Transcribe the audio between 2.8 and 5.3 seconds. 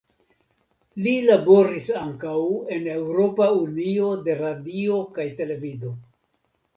Eŭropa Unio de Radio kaj